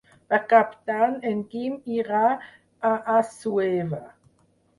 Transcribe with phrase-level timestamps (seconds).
[0.31, 4.03] Per Cap d'Any en Guim irà a Assuévar.